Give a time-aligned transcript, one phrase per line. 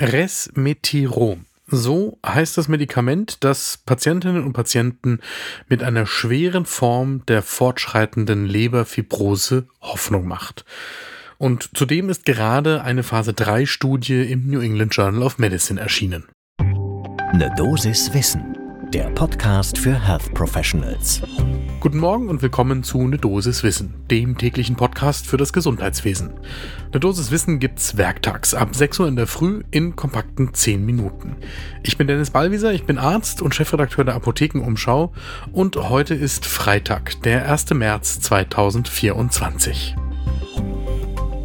[0.00, 1.44] Resmetirom.
[1.66, 5.20] So heißt das Medikament, das Patientinnen und Patienten
[5.68, 10.64] mit einer schweren Form der fortschreitenden Leberfibrose Hoffnung macht.
[11.38, 16.24] Und zudem ist gerade eine Phase 3 Studie im New England Journal of Medicine erschienen.
[16.58, 18.56] Eine Dosis Wissen,
[18.92, 21.22] der Podcast für Health Professionals.
[21.78, 26.32] Guten Morgen und willkommen zu Ne Dosis Wissen, dem täglichen Podcast für das Gesundheitswesen.
[26.92, 31.36] Ne Dosis Wissen gibt's werktags ab 6 Uhr in der Früh in kompakten 10 Minuten.
[31.84, 35.12] Ich bin Dennis Ballwieser, ich bin Arzt und Chefredakteur der Apothekenumschau
[35.52, 37.70] und heute ist Freitag, der 1.
[37.74, 39.94] März 2024.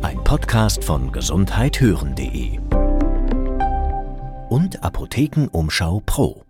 [0.02, 2.58] Ein Podcast von gesundheithören.de
[4.50, 6.45] und Apothekenumschau Pro.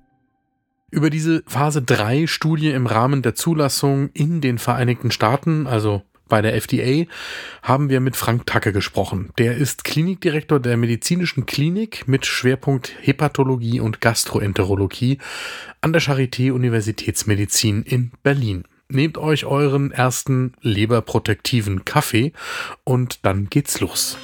[0.95, 6.41] Über diese Phase 3 Studie im Rahmen der Zulassung in den Vereinigten Staaten, also bei
[6.41, 7.05] der FDA,
[7.61, 9.29] haben wir mit Frank Tacke gesprochen.
[9.37, 15.17] Der ist Klinikdirektor der medizinischen Klinik mit Schwerpunkt Hepatologie und Gastroenterologie
[15.81, 18.63] an der Charité Universitätsmedizin in Berlin.
[18.87, 22.31] Nehmt euch euren ersten leberprotektiven Kaffee
[22.85, 24.17] und dann geht's los.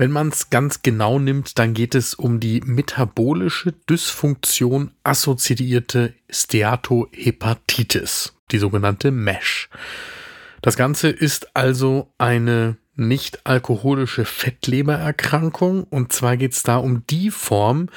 [0.00, 8.32] Wenn man es ganz genau nimmt, dann geht es um die metabolische Dysfunktion assoziierte Steatohepatitis,
[8.50, 9.68] die sogenannte MASH.
[10.62, 17.30] Das Ganze ist also eine nicht alkoholische Fettlebererkrankung und zwar geht es da um die
[17.30, 17.90] Form,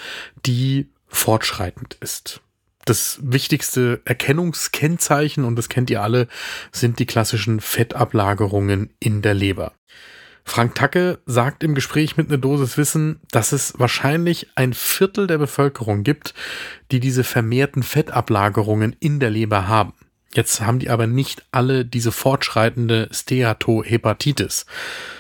[0.45, 2.41] die fortschreitend ist.
[2.83, 6.27] Das wichtigste Erkennungskennzeichen, und das kennt ihr alle,
[6.73, 9.71] sind die klassischen Fettablagerungen in der Leber.
[10.45, 15.37] Frank Tacke sagt im Gespräch mit einer Dosis Wissen, dass es wahrscheinlich ein Viertel der
[15.37, 16.33] Bevölkerung gibt,
[16.91, 19.93] die diese vermehrten Fettablagerungen in der Leber haben.
[20.33, 24.65] Jetzt haben die aber nicht alle diese fortschreitende Steatohepatitis,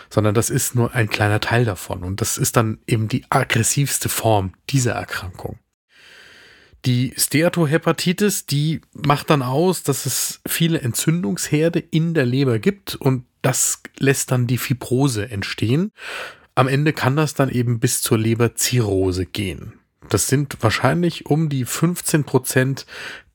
[0.09, 4.09] sondern das ist nur ein kleiner Teil davon und das ist dann eben die aggressivste
[4.09, 5.59] Form dieser Erkrankung.
[6.85, 13.25] Die Steatohepatitis, die macht dann aus, dass es viele Entzündungsherde in der Leber gibt und
[13.43, 15.91] das lässt dann die Fibrose entstehen.
[16.55, 19.73] Am Ende kann das dann eben bis zur Leberzirrhose gehen.
[20.09, 22.85] Das sind wahrscheinlich um die 15 Prozent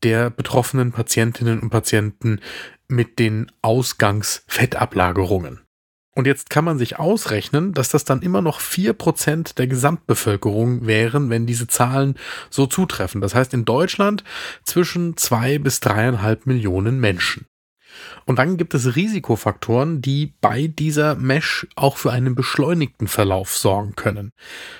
[0.02, 2.40] der betroffenen Patientinnen und Patienten
[2.88, 5.60] mit den Ausgangsfettablagerungen.
[6.14, 10.84] Und jetzt kann man sich ausrechnen, dass das dann immer noch vier Prozent der Gesamtbevölkerung
[10.86, 12.16] wären, wenn diese Zahlen
[12.50, 13.20] so zutreffen.
[13.20, 14.24] Das heißt in Deutschland
[14.64, 17.46] zwischen zwei bis dreieinhalb Millionen Menschen.
[18.24, 23.94] Und dann gibt es Risikofaktoren, die bei dieser Mesh auch für einen beschleunigten Verlauf sorgen
[23.96, 24.32] können.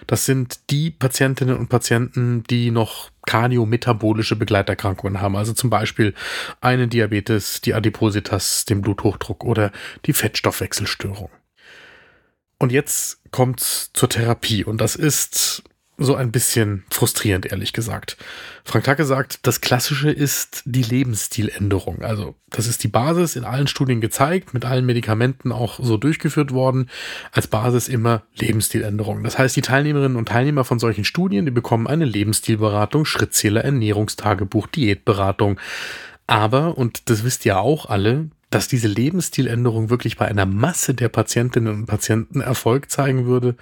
[0.06, 6.14] Das sind die Patientinnen und Patienten, die noch kardiometabolische Begleiterkrankungen haben, also zum Beispiel
[6.60, 9.70] eine Diabetes, die Adipositas, den Bluthochdruck oder
[10.06, 11.30] die Fettstoffwechselstörung.
[12.58, 15.62] Und jetzt kommt's zur Therapie und das ist
[16.00, 18.16] so ein bisschen frustrierend, ehrlich gesagt.
[18.64, 22.02] Frank Tacke sagt, das Klassische ist die Lebensstiländerung.
[22.02, 26.52] Also, das ist die Basis in allen Studien gezeigt, mit allen Medikamenten auch so durchgeführt
[26.52, 26.88] worden.
[27.32, 29.24] Als Basis immer Lebensstiländerung.
[29.24, 34.68] Das heißt, die Teilnehmerinnen und Teilnehmer von solchen Studien, die bekommen eine Lebensstilberatung, Schrittzähler, Ernährungstagebuch,
[34.68, 35.58] Diätberatung.
[36.28, 41.08] Aber, und das wisst ihr auch alle, dass diese Lebensstiländerung wirklich bei einer Masse der
[41.08, 43.56] Patientinnen und Patienten Erfolg zeigen würde,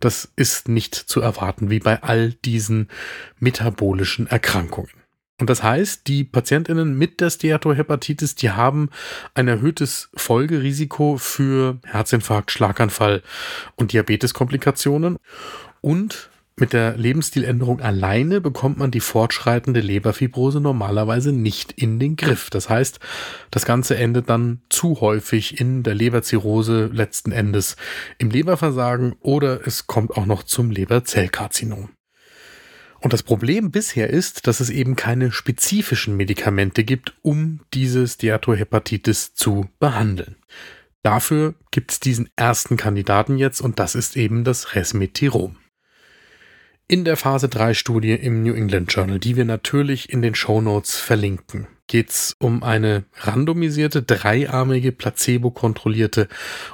[0.00, 2.88] das ist nicht zu erwarten, wie bei all diesen
[3.38, 4.90] metabolischen Erkrankungen.
[5.40, 8.90] Und das heißt, die Patientinnen mit der Steatohepatitis, die haben
[9.32, 13.22] ein erhöhtes Folgerisiko für Herzinfarkt, Schlaganfall
[13.76, 15.16] und Diabeteskomplikationen
[15.80, 16.30] und
[16.60, 22.50] mit der Lebensstiländerung alleine bekommt man die fortschreitende Leberfibrose normalerweise nicht in den Griff.
[22.50, 23.00] Das heißt,
[23.50, 27.76] das Ganze endet dann zu häufig in der Leberzirrhose, letzten Endes
[28.18, 31.90] im Leberversagen oder es kommt auch noch zum Leberzellkarzinom.
[33.00, 39.34] Und das Problem bisher ist, dass es eben keine spezifischen Medikamente gibt, um diese Steatohepatitis
[39.34, 40.36] zu behandeln.
[41.02, 45.56] Dafür gibt es diesen ersten Kandidaten jetzt und das ist eben das Resmetirom
[46.90, 50.60] in der Phase 3 Studie im New England Journal, die wir natürlich in den Show
[50.60, 56.26] Notes verlinken, geht es um eine randomisierte, dreiarmige, placebo-kontrollierte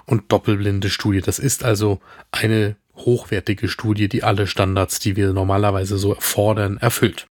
[0.07, 1.21] und doppelblinde Studie.
[1.21, 2.01] Das ist also
[2.33, 7.27] eine hochwertige Studie, die alle Standards, die wir normalerweise so fordern, erfüllt.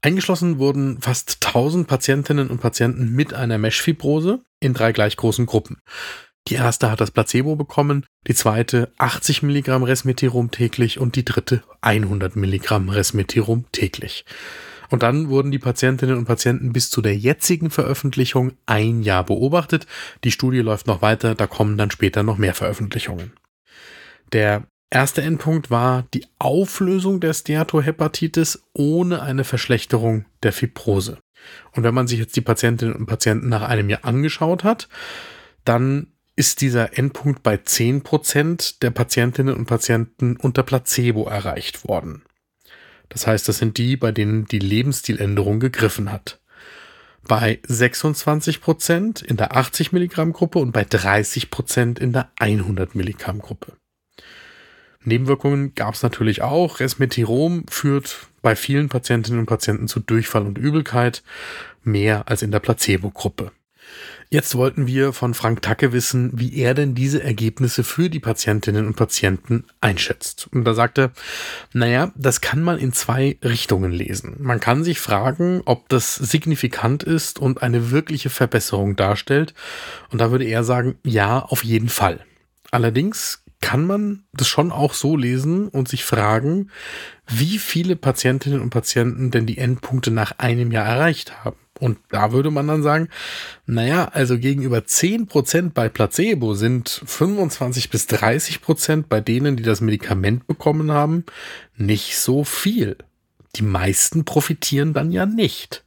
[0.00, 5.76] Eingeschlossen wurden fast 1000 Patientinnen und Patienten mit einer Mesh-Fibrose in drei gleich großen Gruppen.
[6.48, 11.62] Die erste hat das Placebo bekommen, die zweite 80 Milligramm Resmetirom täglich und die dritte
[11.82, 14.24] 100 Milligramm Resmetirom täglich.
[14.88, 19.86] Und dann wurden die Patientinnen und Patienten bis zu der jetzigen Veröffentlichung ein Jahr beobachtet.
[20.24, 23.32] Die Studie läuft noch weiter, da kommen dann später noch mehr Veröffentlichungen.
[24.32, 31.18] Der erste Endpunkt war die Auflösung der Steatohepatitis ohne eine Verschlechterung der Fibrose.
[31.72, 34.88] Und wenn man sich jetzt die Patientinnen und Patienten nach einem Jahr angeschaut hat,
[35.64, 42.22] dann ist dieser Endpunkt bei 10% der Patientinnen und Patienten unter Placebo erreicht worden.
[43.08, 46.40] Das heißt, das sind die, bei denen die Lebensstiländerung gegriffen hat.
[47.26, 52.94] Bei 26 Prozent in der 80 Milligramm Gruppe und bei 30 Prozent in der 100
[52.94, 53.72] Milligramm Gruppe.
[55.02, 56.78] Nebenwirkungen gab es natürlich auch.
[56.78, 61.24] Resmetirom führt bei vielen Patientinnen und Patienten zu Durchfall und Übelkeit,
[61.82, 63.50] mehr als in der Placebo-Gruppe.
[64.30, 68.86] Jetzt wollten wir von Frank Tacke wissen, wie er denn diese Ergebnisse für die Patientinnen
[68.86, 70.48] und Patienten einschätzt.
[70.52, 71.12] Und da sagt er,
[71.72, 74.36] naja, das kann man in zwei Richtungen lesen.
[74.40, 79.54] Man kann sich fragen, ob das signifikant ist und eine wirkliche Verbesserung darstellt.
[80.10, 82.20] Und da würde er sagen, ja, auf jeden Fall.
[82.70, 86.70] Allerdings kann man das schon auch so lesen und sich fragen,
[87.26, 91.56] wie viele Patientinnen und Patienten denn die Endpunkte nach einem Jahr erreicht haben.
[91.80, 93.08] Und da würde man dann sagen,
[93.66, 100.46] naja, also gegenüber 10% bei Placebo sind 25 bis 30% bei denen, die das Medikament
[100.46, 101.24] bekommen haben,
[101.76, 102.96] nicht so viel.
[103.56, 105.84] Die meisten profitieren dann ja nicht.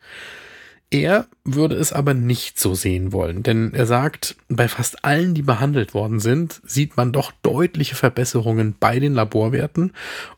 [0.93, 5.41] Er würde es aber nicht so sehen wollen, denn er sagt, bei fast allen, die
[5.41, 9.93] behandelt worden sind, sieht man doch deutliche Verbesserungen bei den Laborwerten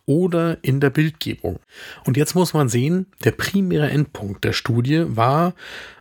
[0.05, 1.59] oder in der Bildgebung.
[2.05, 5.55] Und jetzt muss man sehen, der primäre Endpunkt der Studie war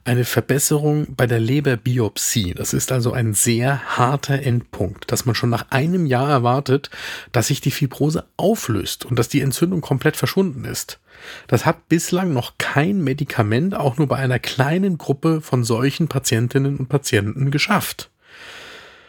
[0.04, 2.52] eine Verbesserung bei der Leberbiopsie.
[2.52, 6.90] Das ist also ein sehr harter Endpunkt, dass man schon nach einem Jahr erwartet,
[7.32, 10.98] dass sich die Fibrose auflöst und dass die Entzündung komplett verschwunden ist.
[11.46, 16.76] Das hat bislang noch kein Medikament auch nur bei einer kleinen Gruppe von solchen Patientinnen
[16.76, 18.10] und Patienten geschafft.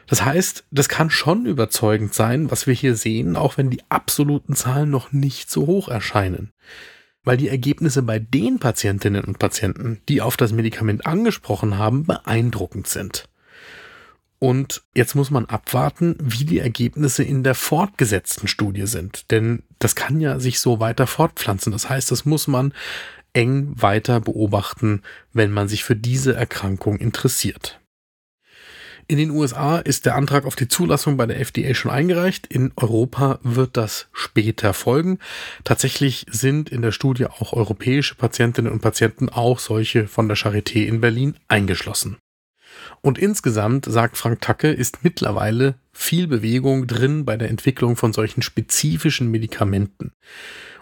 [0.08, 4.56] Das heißt, das kann schon überzeugend sein, was wir hier sehen, auch wenn die absoluten
[4.56, 6.52] Zahlen noch nicht so hoch erscheinen.
[7.24, 12.88] Weil die Ergebnisse bei den Patientinnen und Patienten, die auf das Medikament angesprochen haben, beeindruckend
[12.88, 13.30] sind.
[14.44, 19.32] Und jetzt muss man abwarten, wie die Ergebnisse in der fortgesetzten Studie sind.
[19.32, 21.72] Denn das kann ja sich so weiter fortpflanzen.
[21.72, 22.74] Das heißt, das muss man
[23.32, 25.02] eng weiter beobachten,
[25.32, 27.80] wenn man sich für diese Erkrankung interessiert.
[29.08, 32.46] In den USA ist der Antrag auf die Zulassung bei der FDA schon eingereicht.
[32.48, 35.20] In Europa wird das später folgen.
[35.64, 40.84] Tatsächlich sind in der Studie auch europäische Patientinnen und Patienten, auch solche von der Charité
[40.84, 42.18] in Berlin, eingeschlossen.
[43.06, 48.42] Und insgesamt, sagt Frank Tacke, ist mittlerweile viel Bewegung drin bei der Entwicklung von solchen
[48.42, 50.14] spezifischen Medikamenten.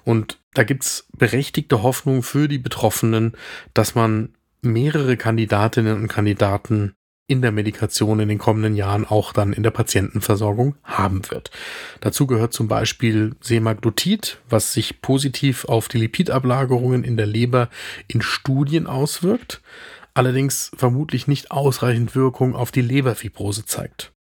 [0.03, 3.33] Und da gibt's berechtigte Hoffnung für die Betroffenen,
[3.73, 4.29] dass man
[4.62, 6.94] mehrere Kandidatinnen und Kandidaten
[7.25, 11.50] in der Medikation in den kommenden Jahren auch dann in der Patientenversorgung haben wird.
[12.01, 17.69] Dazu gehört zum Beispiel Semaglutid, was sich positiv auf die Lipidablagerungen in der Leber
[18.07, 19.62] in Studien auswirkt
[20.13, 24.13] allerdings vermutlich nicht ausreichend Wirkung auf die Leberfibrose zeigt.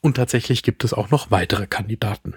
[0.00, 2.34] Und tatsächlich gibt es auch noch weitere Kandidaten.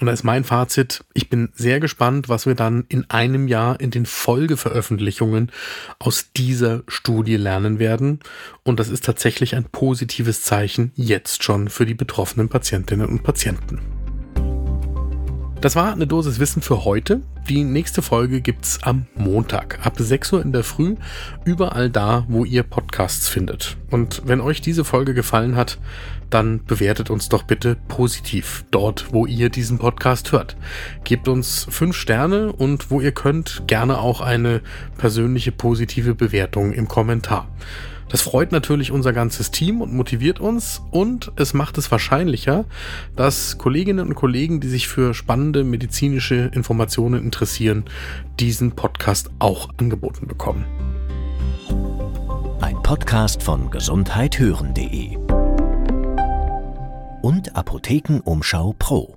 [0.00, 3.78] Und da ist mein Fazit, ich bin sehr gespannt, was wir dann in einem Jahr
[3.78, 5.52] in den Folgeveröffentlichungen
[6.00, 8.18] aus dieser Studie lernen werden.
[8.64, 14.01] Und das ist tatsächlich ein positives Zeichen jetzt schon für die betroffenen Patientinnen und Patienten.
[15.62, 17.20] Das war eine Dosis Wissen für heute.
[17.48, 20.96] Die nächste Folge gibt's am Montag ab 6 Uhr in der Früh,
[21.44, 23.76] überall da, wo ihr Podcasts findet.
[23.88, 25.78] Und wenn euch diese Folge gefallen hat,
[26.30, 30.56] dann bewertet uns doch bitte positiv dort, wo ihr diesen Podcast hört.
[31.04, 34.62] Gebt uns fünf Sterne und wo ihr könnt, gerne auch eine
[34.98, 37.48] persönliche positive Bewertung im Kommentar.
[38.12, 42.66] Das freut natürlich unser ganzes Team und motiviert uns und es macht es wahrscheinlicher,
[43.16, 47.84] dass Kolleginnen und Kollegen, die sich für spannende medizinische Informationen interessieren,
[48.38, 50.66] diesen Podcast auch angeboten bekommen.
[52.60, 55.16] Ein Podcast von gesundheithören.de
[57.22, 59.16] und Apothekenumschau Pro.